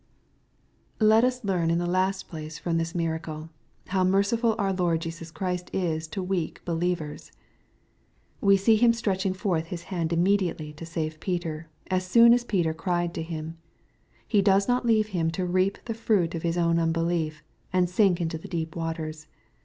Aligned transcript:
Let 0.99 1.23
us 1.23 1.43
learn, 1.45 1.69
in 1.69 1.77
the 1.77 1.85
last 1.85 2.27
place, 2.27 2.57
from 2.57 2.77
this 2.79 2.95
miracle, 2.95 3.51
how 3.89 4.03
merciful 4.03 4.55
our 4.57 4.73
Lord 4.73 5.01
Jesus 5.01 5.29
Christ 5.29 5.69
is 5.73 6.07
to 6.07 6.23
weak 6.23 6.59
believers. 6.65 7.31
We 8.41 8.57
iiiee 8.57 8.79
Him 8.79 8.93
stretching 8.93 9.33
forth 9.35 9.67
His 9.67 9.83
hand 9.93 10.11
immediately 10.11 10.73
to 10.73 10.87
save 10.87 11.19
Peter, 11.19 11.67
as 11.91 12.03
soon 12.03 12.33
as 12.33 12.43
Peter 12.43 12.73
cried 12.73 13.13
to 13.13 13.21
Him. 13.21 13.59
He 14.27 14.41
does 14.41 14.67
not 14.67 14.87
leave 14.87 15.09
him 15.09 15.29
to 15.37 15.45
reap 15.45 15.77
the 15.85 15.93
fruit 15.93 16.33
of 16.33 16.41
his 16.41 16.57
own 16.57 16.79
unbelief, 16.79 17.43
and 17.71 17.87
sink 17.87 18.19
in 18.19 18.29
the 18.29 18.39
deep 18.47 18.75
waters. 18.75 19.27